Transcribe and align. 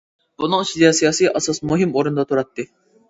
بۇنىڭ 0.43 0.63
ئىچىدە 0.65 0.89
سىياسىي 0.99 1.29
ئاساس 1.35 1.63
مۇھىم 1.73 1.93
ئورۇندا 1.99 2.27
تۇراتتى. 2.33 2.67